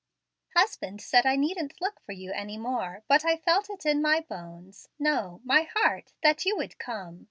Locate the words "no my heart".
4.97-6.13